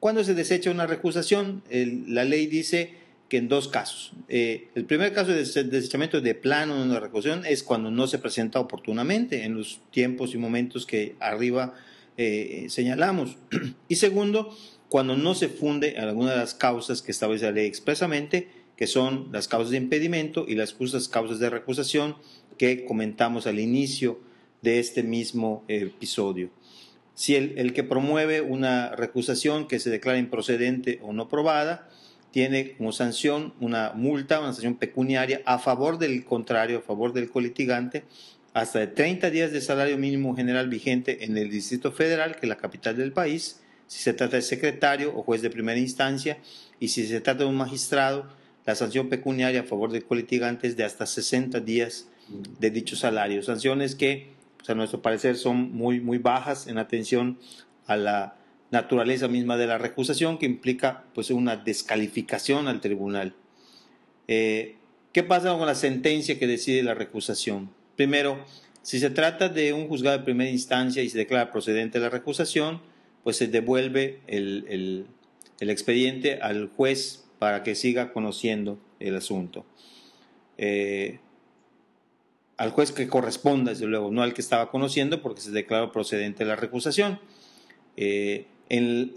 Cuando 0.00 0.24
se 0.24 0.34
desecha 0.34 0.70
una 0.70 0.86
recusación, 0.86 1.62
la 1.70 2.24
ley 2.24 2.46
dice 2.46 2.94
que 3.28 3.38
en 3.38 3.48
dos 3.48 3.68
casos. 3.68 4.12
Eh, 4.28 4.68
el 4.74 4.84
primer 4.84 5.12
caso 5.12 5.32
de 5.32 5.38
desechamiento 5.38 6.20
de 6.20 6.34
plano 6.34 6.76
de 6.76 6.82
una 6.82 7.00
recusación 7.00 7.44
es 7.44 7.62
cuando 7.62 7.90
no 7.90 8.06
se 8.06 8.18
presenta 8.18 8.60
oportunamente 8.60 9.44
en 9.44 9.56
los 9.56 9.80
tiempos 9.90 10.34
y 10.34 10.38
momentos 10.38 10.86
que 10.86 11.16
arriba 11.18 11.74
eh, 12.16 12.66
señalamos. 12.68 13.36
Y 13.88 13.96
segundo, 13.96 14.56
cuando 14.88 15.16
no 15.16 15.34
se 15.34 15.48
funde 15.48 15.96
en 15.96 16.04
alguna 16.04 16.32
de 16.32 16.36
las 16.38 16.54
causas 16.54 17.02
que 17.02 17.10
establece 17.10 17.46
la 17.46 17.52
ley 17.52 17.66
expresamente 17.66 18.48
que 18.76 18.86
son 18.86 19.28
las 19.32 19.48
causas 19.48 19.70
de 19.70 19.78
impedimento 19.78 20.44
y 20.46 20.54
las 20.54 20.72
justas 20.72 21.08
causas 21.08 21.38
de 21.38 21.50
recusación 21.50 22.16
que 22.58 22.84
comentamos 22.84 23.46
al 23.46 23.58
inicio 23.58 24.20
de 24.62 24.78
este 24.78 25.02
mismo 25.02 25.64
episodio. 25.68 26.50
Si 27.14 27.34
el, 27.34 27.72
que 27.72 27.82
promueve 27.82 28.42
una 28.42 28.94
recusación 28.94 29.68
que 29.68 29.78
se 29.78 29.88
declara 29.88 30.18
improcedente 30.18 30.98
o 31.02 31.14
no 31.14 31.28
probada, 31.28 31.88
tiene 32.30 32.76
como 32.76 32.92
sanción 32.92 33.54
una 33.60 33.92
multa, 33.94 34.40
una 34.40 34.52
sanción 34.52 34.76
pecuniaria 34.76 35.40
a 35.46 35.58
favor 35.58 35.98
del 35.98 36.24
contrario, 36.26 36.78
a 36.78 36.82
favor 36.82 37.14
del 37.14 37.30
colitigante, 37.30 38.04
hasta 38.52 38.80
de 38.80 38.88
30 38.88 39.30
días 39.30 39.52
de 39.52 39.62
salario 39.62 39.96
mínimo 39.96 40.36
general 40.36 40.68
vigente 40.68 41.24
en 41.24 41.38
el 41.38 41.50
Distrito 41.50 41.92
Federal, 41.92 42.36
que 42.36 42.46
es 42.46 42.48
la 42.48 42.56
capital 42.56 42.96
del 42.96 43.12
país, 43.12 43.62
si 43.86 44.02
se 44.02 44.12
trata 44.12 44.36
de 44.36 44.42
secretario 44.42 45.16
o 45.16 45.22
juez 45.22 45.40
de 45.40 45.48
primera 45.48 45.78
instancia, 45.78 46.38
y 46.80 46.88
si 46.88 47.06
se 47.06 47.20
trata 47.20 47.44
de 47.44 47.50
un 47.50 47.56
magistrado, 47.56 48.28
la 48.66 48.74
sanción 48.74 49.08
pecuniaria 49.08 49.60
a 49.60 49.64
favor 49.64 49.92
del 49.92 50.04
colitigante 50.04 50.66
es 50.66 50.76
de 50.76 50.84
hasta 50.84 51.06
60 51.06 51.60
días 51.60 52.08
de 52.58 52.70
dicho 52.70 52.96
salario. 52.96 53.42
Sanciones 53.42 53.94
que, 53.94 54.32
a 54.66 54.74
nuestro 54.74 55.00
parecer, 55.00 55.36
son 55.36 55.72
muy, 55.72 56.00
muy 56.00 56.18
bajas 56.18 56.66
en 56.66 56.76
atención 56.76 57.38
a 57.86 57.96
la 57.96 58.36
naturaleza 58.72 59.28
misma 59.28 59.56
de 59.56 59.68
la 59.68 59.78
recusación, 59.78 60.38
que 60.38 60.46
implica 60.46 61.04
pues, 61.14 61.30
una 61.30 61.56
descalificación 61.56 62.66
al 62.66 62.80
tribunal. 62.80 63.34
Eh, 64.26 64.74
¿Qué 65.12 65.22
pasa 65.22 65.56
con 65.56 65.66
la 65.66 65.76
sentencia 65.76 66.36
que 66.36 66.48
decide 66.48 66.82
la 66.82 66.94
recusación? 66.94 67.70
Primero, 67.94 68.44
si 68.82 68.98
se 68.98 69.10
trata 69.10 69.48
de 69.48 69.72
un 69.72 69.86
juzgado 69.86 70.18
de 70.18 70.24
primera 70.24 70.50
instancia 70.50 71.04
y 71.04 71.08
se 71.08 71.18
declara 71.18 71.52
procedente 71.52 72.00
la 72.00 72.10
recusación, 72.10 72.82
pues 73.22 73.36
se 73.36 73.46
devuelve 73.46 74.20
el, 74.26 75.06
el 75.60 75.70
expediente 75.70 76.40
al 76.40 76.68
juez 76.68 77.25
para 77.38 77.62
que 77.62 77.74
siga 77.74 78.12
conociendo 78.12 78.78
el 79.00 79.16
asunto. 79.16 79.64
Eh, 80.58 81.20
al 82.56 82.70
juez 82.70 82.92
que 82.92 83.08
corresponda, 83.08 83.72
desde 83.72 83.86
luego, 83.86 84.10
no 84.10 84.22
al 84.22 84.32
que 84.32 84.40
estaba 84.40 84.70
conociendo 84.70 85.20
porque 85.20 85.42
se 85.42 85.50
declaró 85.50 85.92
procedente 85.92 86.44
la 86.44 86.56
recusación. 86.56 87.20
Eh, 87.96 88.46
en, 88.68 89.12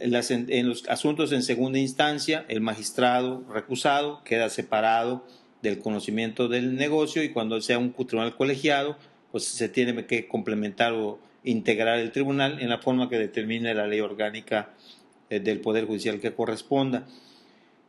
los 0.68 0.88
asuntos 0.88 1.32
en 1.32 1.44
segunda 1.44 1.80
instancia, 1.80 2.46
el 2.50 2.62
magistrado 2.62 3.44
recusado 3.52 4.24
queda 4.24 4.50
separado 4.50 5.26
del 5.62 5.80
conocimiento 5.80 6.48
del 6.48 6.76
negocio 6.76 7.24
y 7.24 7.30
cuando 7.30 7.60
sea 7.62 7.80
un 7.80 7.94
tribunal 7.94 8.36
colegiado, 8.36 8.98
pues 9.32 9.46
se 9.46 9.70
tiene 9.70 10.06
que 10.06 10.28
complementar 10.28 10.94
o 10.94 11.20
integrar 11.44 12.00
el 12.00 12.12
tribunal 12.12 12.62
en 12.62 12.70
la 12.70 12.80
forma 12.80 13.10
que 13.10 13.18
determine 13.18 13.74
la 13.74 13.88
ley 13.88 14.02
orgánica 14.02 14.74
eh, 15.30 15.40
del 15.40 15.62
Poder 15.62 15.86
Judicial 15.86 16.20
que 16.20 16.34
corresponda. 16.34 17.08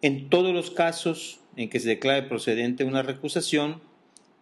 En 0.03 0.31
todos 0.31 0.55
los 0.55 0.71
casos 0.71 1.41
en 1.57 1.69
que 1.69 1.81
se 1.81 1.89
declare 1.89 2.23
procedente 2.23 2.85
una 2.85 3.03
recusación, 3.03 3.83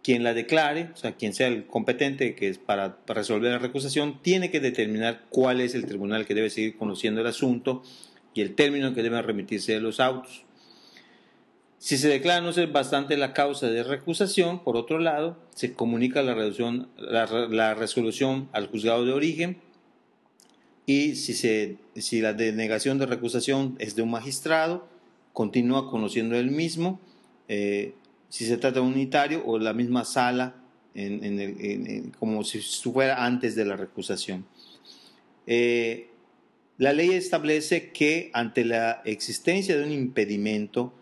quien 0.02 0.22
la 0.22 0.34
declare, 0.34 0.90
o 0.94 0.96
sea, 0.96 1.16
quien 1.16 1.34
sea 1.34 1.48
el 1.48 1.66
competente 1.66 2.34
que 2.34 2.48
es 2.48 2.58
para, 2.58 2.98
resolver 3.06 3.50
la 3.50 3.58
recusación, 3.58 4.22
tiene 4.22 4.50
que 4.50 4.60
determinar 4.60 5.24
cuál 5.28 5.60
es 5.60 5.74
el 5.74 5.86
tribunal 5.86 6.26
que 6.26 6.34
debe 6.34 6.50
seguir 6.50 6.76
conociendo 6.76 7.20
el 7.20 7.26
asunto 7.26 7.82
y 8.34 8.40
el 8.40 8.54
término 8.54 8.88
en 8.88 8.94
que 8.94 9.02
deben 9.02 9.22
remitirse 9.24 9.72
de 9.72 9.80
los 9.80 10.00
autos. 10.00 10.44
Si 11.78 11.96
se 11.96 12.08
declara 12.08 12.40
no 12.40 12.52
ser 12.52 12.68
bastante 12.68 13.16
la 13.16 13.32
causa 13.32 13.68
de 13.68 13.82
recusación, 13.82 14.64
por 14.64 14.76
otro 14.76 14.98
lado, 14.98 15.36
se 15.54 15.74
comunica 15.74 16.22
la, 16.22 16.34
la, 16.36 17.74
resolución 17.74 18.48
al 18.52 18.66
juzgado 18.66 19.04
de 19.04 19.12
origen 19.12 19.58
y 20.86 21.14
si, 21.14 21.34
se, 21.34 21.76
si 21.94 22.20
la 22.20 22.32
denegación 22.32 22.98
de 22.98 23.06
recusación 23.06 23.76
es 23.78 23.94
de 23.94 24.02
un 24.02 24.10
magistrado, 24.10 24.88
continúa 25.38 25.88
conociendo 25.88 26.34
el 26.34 26.50
mismo, 26.50 26.98
eh, 27.46 27.94
si 28.28 28.44
se 28.44 28.56
trata 28.56 28.80
de 28.80 28.86
un 28.86 28.94
unitario 28.94 29.40
o 29.46 29.60
la 29.60 29.72
misma 29.72 30.04
sala, 30.04 30.56
como 32.18 32.42
si 32.42 32.58
fuera 32.60 33.24
antes 33.24 33.54
de 33.54 33.64
la 33.64 33.76
recusación. 33.76 34.44
Eh, 35.46 36.08
la 36.76 36.92
ley 36.92 37.10
establece 37.10 37.92
que 37.92 38.32
ante 38.32 38.64
la 38.64 39.00
existencia 39.04 39.76
de 39.76 39.84
un 39.84 39.92
impedimento, 39.92 40.92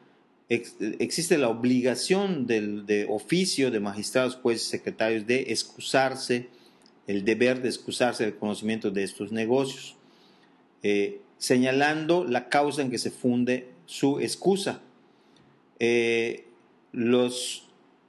existe 0.51 1.39
la 1.39 1.49
obligación 1.49 2.47
del 2.47 2.85
de 2.85 3.07
oficio 3.09 3.71
de 3.71 3.81
magistrados, 3.81 4.37
jueces, 4.37 4.69
secretarios 4.69 5.27
de 5.27 5.47
excusarse, 5.49 6.51
el 7.07 7.25
deber 7.25 7.63
de 7.63 7.71
excusarse 7.71 8.25
del 8.25 8.37
conocimiento 8.37 8.91
de 8.91 9.03
estos 9.03 9.33
negocios, 9.33 9.97
eh, 10.83 11.23
señalando 11.39 12.27
la 12.27 12.51
causa 12.51 12.83
en 12.83 12.91
que 12.91 12.99
se 12.99 13.11
funde 13.11 13.76
su 13.87 14.21
excusa. 14.21 14.81
Eh, 15.79 16.45
los, 16.93 17.69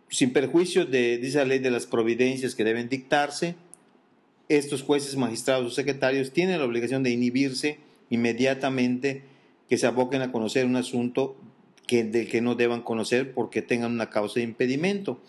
sin 0.09 0.33
perjuicio 0.33 0.85
de, 0.85 1.17
dice 1.17 1.45
ley 1.45 1.59
de 1.59 1.71
las 1.71 1.85
providencias 1.85 2.55
que 2.55 2.63
deben 2.63 2.89
dictarse, 2.89 3.55
estos 4.49 4.81
jueces, 4.81 5.15
magistrados 5.17 5.67
o 5.67 5.75
secretarios 5.75 6.31
tienen 6.31 6.59
la 6.59 6.65
obligación 6.65 7.03
de 7.03 7.11
inhibirse 7.11 7.79
inmediatamente 8.09 9.23
que 9.69 9.77
se 9.77 9.87
aboquen 9.87 10.21
a 10.21 10.31
conocer 10.31 10.65
un 10.65 10.77
asunto 10.77 11.35
que, 11.85 12.03
del 12.05 12.29
que 12.29 12.41
no 12.41 12.55
deban 12.55 12.81
conocer 12.81 13.33
porque 13.33 13.61
tengan 13.61 13.91
una 13.91 14.09
causa 14.09 14.35
de 14.35 14.45
impedimento 14.45 15.21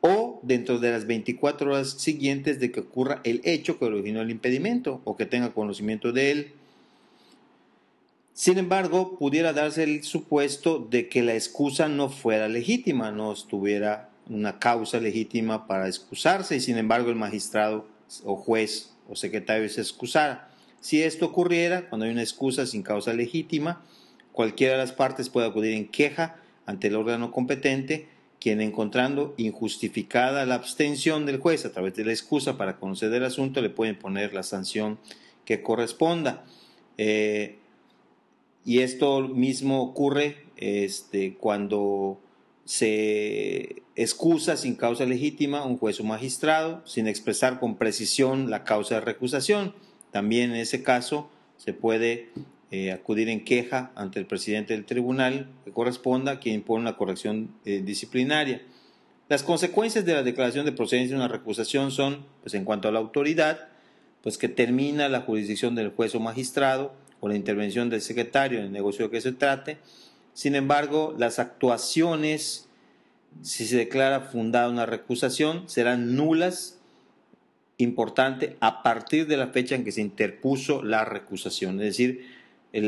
o 0.00 0.40
dentro 0.42 0.78
de 0.78 0.90
las 0.90 1.06
24 1.06 1.70
horas 1.70 1.90
siguientes 1.90 2.60
de 2.60 2.70
que 2.70 2.80
ocurra 2.80 3.20
el 3.24 3.40
hecho 3.44 3.78
que 3.78 3.84
originó 3.84 4.20
el 4.20 4.30
impedimento 4.30 5.00
o 5.04 5.16
que 5.16 5.26
tenga 5.26 5.54
conocimiento 5.54 6.12
de 6.12 6.30
él 6.30 6.52
sin 8.34 8.58
embargo, 8.58 9.18
pudiera 9.18 9.52
darse 9.52 9.84
el 9.84 10.04
supuesto 10.04 10.78
de 10.78 11.08
que 11.08 11.22
la 11.22 11.34
excusa 11.34 11.88
no 11.88 12.08
fuera 12.08 12.48
legítima, 12.48 13.10
no 13.10 13.32
estuviera 13.32 14.08
una 14.28 14.58
causa 14.58 14.98
legítima 15.00 15.66
para 15.66 15.88
excusarse 15.88 16.56
y 16.56 16.60
sin 16.60 16.78
embargo 16.78 17.10
el 17.10 17.16
magistrado 17.16 17.86
o 18.24 18.36
juez 18.36 18.92
o 19.08 19.16
secretario 19.16 19.68
se 19.68 19.80
excusara. 19.82 20.48
Si 20.80 21.02
esto 21.02 21.26
ocurriera, 21.26 21.88
cuando 21.88 22.06
hay 22.06 22.12
una 22.12 22.22
excusa 22.22 22.66
sin 22.66 22.82
causa 22.82 23.12
legítima, 23.12 23.82
cualquiera 24.32 24.72
de 24.72 24.78
las 24.78 24.92
partes 24.92 25.28
puede 25.28 25.46
acudir 25.46 25.74
en 25.74 25.88
queja 25.88 26.36
ante 26.66 26.88
el 26.88 26.96
órgano 26.96 27.32
competente, 27.32 28.08
quien 28.40 28.60
encontrando 28.60 29.34
injustificada 29.36 30.46
la 30.46 30.56
abstención 30.56 31.26
del 31.26 31.38
juez 31.38 31.64
a 31.64 31.72
través 31.72 31.94
de 31.94 32.04
la 32.04 32.12
excusa 32.12 32.56
para 32.56 32.78
conocer 32.78 33.12
el 33.12 33.24
asunto, 33.24 33.60
le 33.60 33.70
pueden 33.70 33.96
poner 33.96 34.32
la 34.32 34.42
sanción 34.42 34.98
que 35.44 35.62
corresponda. 35.62 36.44
Eh, 36.98 37.58
y 38.64 38.80
esto 38.80 39.20
mismo 39.22 39.82
ocurre 39.82 40.36
este, 40.56 41.34
cuando 41.34 42.20
se 42.64 43.82
excusa 43.96 44.56
sin 44.56 44.76
causa 44.76 45.04
legítima 45.04 45.64
un 45.64 45.78
juez 45.78 46.00
o 46.00 46.04
magistrado 46.04 46.80
sin 46.86 47.08
expresar 47.08 47.58
con 47.58 47.76
precisión 47.76 48.50
la 48.50 48.64
causa 48.64 48.96
de 48.96 49.00
recusación. 49.00 49.74
También 50.12 50.50
en 50.50 50.56
ese 50.56 50.82
caso 50.82 51.28
se 51.56 51.72
puede 51.72 52.30
eh, 52.70 52.92
acudir 52.92 53.28
en 53.28 53.44
queja 53.44 53.92
ante 53.96 54.18
el 54.18 54.26
presidente 54.26 54.74
del 54.74 54.84
tribunal 54.84 55.48
que 55.64 55.72
corresponda, 55.72 56.38
quien 56.38 56.56
impone 56.56 56.82
una 56.82 56.96
corrección 56.96 57.50
eh, 57.64 57.82
disciplinaria. 57.84 58.62
Las 59.28 59.42
consecuencias 59.42 60.04
de 60.04 60.14
la 60.14 60.22
declaración 60.22 60.64
de 60.64 60.72
procedencia 60.72 61.16
de 61.16 61.22
una 61.22 61.32
recusación 61.32 61.90
son, 61.90 62.24
pues 62.42 62.54
en 62.54 62.64
cuanto 62.64 62.88
a 62.88 62.92
la 62.92 62.98
autoridad, 62.98 63.68
pues 64.22 64.38
que 64.38 64.48
termina 64.48 65.08
la 65.08 65.22
jurisdicción 65.22 65.74
del 65.74 65.90
juez 65.90 66.14
o 66.14 66.20
magistrado 66.20 66.94
o 67.22 67.28
la 67.28 67.36
intervención 67.36 67.88
del 67.88 68.00
secretario 68.00 68.58
en 68.58 68.64
el 68.66 68.72
negocio 68.72 69.08
que 69.08 69.20
se 69.20 69.30
trate. 69.30 69.78
Sin 70.34 70.56
embargo, 70.56 71.14
las 71.16 71.38
actuaciones, 71.38 72.68
si 73.42 73.64
se 73.64 73.76
declara 73.76 74.22
fundada 74.22 74.68
una 74.68 74.86
recusación, 74.86 75.68
serán 75.68 76.16
nulas, 76.16 76.80
importante, 77.78 78.56
a 78.58 78.82
partir 78.82 79.28
de 79.28 79.36
la 79.36 79.46
fecha 79.46 79.76
en 79.76 79.84
que 79.84 79.92
se 79.92 80.00
interpuso 80.00 80.82
la 80.82 81.04
recusación. 81.04 81.80
Es 81.80 81.96
decir, 81.96 82.26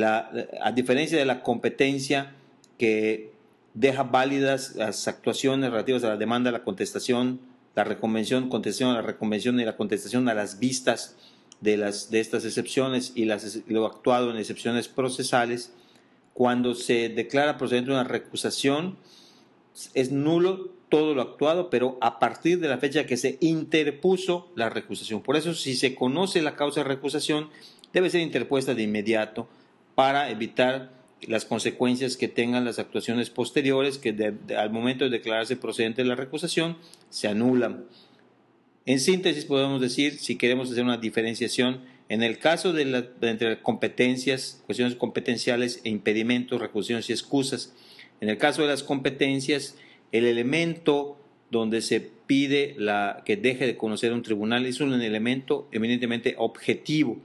a 0.03 0.73
diferencia 0.73 1.17
de 1.17 1.27
la 1.27 1.45
competencia 1.45 2.35
que 2.77 3.31
deja 3.73 4.03
válidas 4.03 4.75
las 4.75 5.07
actuaciones 5.07 5.71
relativas 5.71 6.03
a 6.03 6.09
la 6.09 6.17
demanda, 6.17 6.51
la 6.51 6.65
contestación, 6.65 7.39
la 7.77 7.85
reconvención, 7.85 8.49
contestación, 8.49 8.95
la 8.95 9.03
reconvención 9.03 9.61
y 9.61 9.65
la 9.65 9.77
contestación 9.77 10.29
a 10.29 10.35
las 10.35 10.59
vistas 10.59 11.17
de, 11.65 11.79
las, 11.79 12.11
de 12.11 12.21
estas 12.21 12.45
excepciones 12.45 13.13
y 13.15 13.25
las, 13.25 13.63
lo 13.67 13.87
actuado 13.87 14.31
en 14.31 14.37
excepciones 14.37 14.87
procesales, 14.87 15.73
cuando 16.35 16.75
se 16.75 17.09
declara 17.09 17.57
procedente 17.57 17.91
una 17.91 18.05
recusación, 18.05 18.97
es 19.95 20.13
nulo 20.13 20.71
todo 20.91 21.15
lo 21.15 21.23
actuado, 21.23 21.71
pero 21.71 21.97
a 22.01 22.19
partir 22.19 22.61
de 22.61 22.69
la 22.69 22.79
fecha 22.79 23.07
que 23.07 23.17
se 23.17 23.39
interpuso 23.41 24.53
la 24.55 24.69
recusación. 24.69 25.23
Por 25.23 25.37
eso, 25.37 25.55
si 25.55 25.75
se 25.75 25.95
conoce 25.95 26.43
la 26.43 26.55
causa 26.55 26.81
de 26.81 26.89
recusación, 26.89 27.49
debe 27.93 28.11
ser 28.11 28.21
interpuesta 28.21 28.75
de 28.75 28.83
inmediato 28.83 29.49
para 29.95 30.31
evitar 30.31 30.93
las 31.23 31.47
consecuencias 31.47 32.19
que 32.19 32.29
tengan 32.29 32.67
las 32.67 32.79
actuaciones 32.79 33.31
posteriores 33.31 33.97
que 33.97 34.35
al 34.57 34.71
momento 34.71 35.05
de 35.05 35.11
declararse 35.11 35.57
procedente 35.57 36.05
la 36.05 36.15
recusación 36.15 36.77
se 37.09 37.29
anulan. 37.29 37.87
En 38.87 39.01
síntesis 39.01 39.47
podemos 39.47 39.81
decir, 39.81 40.19
si 40.19 40.37
queremos 40.37 40.71
hacer 40.71 40.85
una 40.85 40.99
diferenciación, 40.99 41.81
en 42.11 42.23
el 42.23 42.39
caso 42.39 42.75
de, 42.75 42.85
la, 42.85 43.07
entre 43.23 43.63
competencias, 43.63 44.63
cuestiones 44.67 44.95
competenciales 44.95 45.81
e 45.85 45.89
impedimentos, 45.89 46.61
recusaciones 46.61 47.09
y 47.09 47.15
excusas, 47.15 47.73
en 48.21 48.29
el 48.29 48.37
caso 48.37 48.63
de 48.63 48.69
las 48.69 48.83
competencias, 48.83 49.77
el 50.13 50.27
elemento 50.27 51.19
donde 51.51 51.81
se 51.81 52.01
pide 52.01 52.77
que 53.25 53.37
deje 53.37 53.67
de 53.67 53.77
conocer 53.77 54.13
un 54.13 54.23
tribunal 54.23 54.67
es 54.67 54.81
un 54.81 54.93
elemento 54.93 55.69
eminentemente 55.73 56.35
objetivo. 56.39 57.21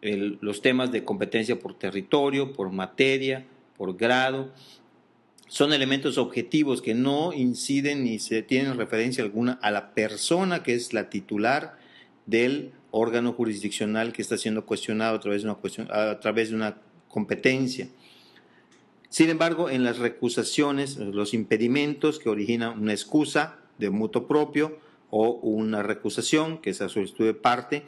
los 0.00 0.62
temas 0.62 0.90
de 0.90 1.04
competencia 1.04 1.58
por 1.58 1.78
territorio, 1.78 2.52
por 2.52 2.70
materia, 2.72 3.44
por 3.76 3.96
grado, 3.96 4.52
son 5.48 5.72
elementos 5.72 6.18
objetivos 6.18 6.82
que 6.82 6.94
no 6.94 7.32
inciden 7.32 8.04
ni 8.04 8.18
se 8.18 8.42
tienen 8.42 8.76
referencia 8.76 9.24
alguna 9.24 9.58
a 9.62 9.70
la 9.70 9.94
persona 9.94 10.62
que 10.62 10.74
es 10.74 10.92
la 10.92 11.08
titular 11.10 11.78
del 12.26 12.72
órgano 12.90 13.32
jurisdiccional 13.32 14.12
que 14.12 14.22
está 14.22 14.36
siendo 14.36 14.66
cuestionado 14.66 15.16
a 15.16 15.20
través 15.20 15.42
de 16.50 16.54
una, 16.54 16.66
a 16.68 16.78
competencia. 17.08 17.88
Sin 19.08 19.30
embargo, 19.30 19.70
en 19.70 19.84
las 19.84 19.98
recusaciones, 19.98 20.98
los 20.98 21.32
impedimentos 21.32 22.18
que 22.18 22.28
originan 22.28 22.78
una 22.78 22.92
excusa 22.92 23.58
de 23.78 23.88
mutuo 23.88 24.26
propio 24.26 24.78
o 25.10 25.30
una 25.30 25.82
recusación, 25.82 26.58
que 26.58 26.70
es 26.70 26.80
la 26.80 26.90
solicitud 26.90 27.24
de 27.24 27.32
parte, 27.32 27.84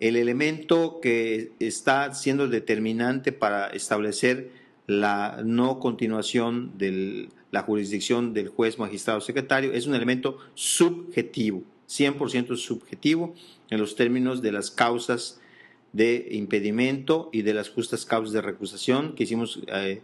el 0.00 0.16
elemento 0.16 0.98
que 1.00 1.52
está 1.60 2.12
siendo 2.14 2.48
determinante 2.48 3.30
para 3.30 3.68
establecer 3.68 4.65
la 4.86 5.42
no 5.44 5.78
continuación 5.80 6.72
de 6.78 7.28
la 7.50 7.62
jurisdicción 7.62 8.34
del 8.34 8.48
juez, 8.48 8.78
magistrado, 8.78 9.20
secretario, 9.20 9.72
es 9.72 9.86
un 9.86 9.94
elemento 9.94 10.38
subjetivo, 10.54 11.62
100% 11.88 12.56
subjetivo 12.56 13.34
en 13.70 13.80
los 13.80 13.96
términos 13.96 14.42
de 14.42 14.52
las 14.52 14.70
causas 14.70 15.40
de 15.92 16.28
impedimento 16.32 17.30
y 17.32 17.42
de 17.42 17.54
las 17.54 17.70
justas 17.70 18.04
causas 18.04 18.32
de 18.32 18.42
recusación 18.42 19.14
que 19.14 19.24
hicimos 19.24 19.60
eh, 19.68 20.02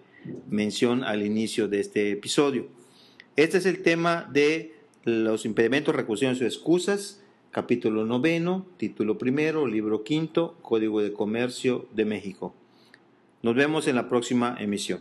mención 0.48 1.04
al 1.04 1.22
inicio 1.22 1.68
de 1.68 1.80
este 1.80 2.10
episodio. 2.10 2.68
Este 3.36 3.58
es 3.58 3.66
el 3.66 3.82
tema 3.82 4.28
de 4.32 4.74
los 5.04 5.44
impedimentos, 5.44 5.94
recusaciones 5.94 6.40
o 6.40 6.44
excusas, 6.44 7.22
capítulo 7.50 8.04
noveno, 8.06 8.66
título 8.78 9.18
primero, 9.18 9.66
libro 9.66 10.04
quinto, 10.04 10.56
Código 10.62 11.02
de 11.02 11.12
Comercio 11.12 11.86
de 11.92 12.04
México. 12.04 12.54
Nos 13.42 13.57
vemos 13.57 13.88
en 13.88 13.96
la 13.96 14.09
próxima 14.09 14.55
emisión. 14.61 15.00